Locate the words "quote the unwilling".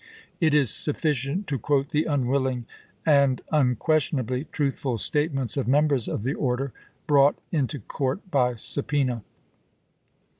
1.59-2.65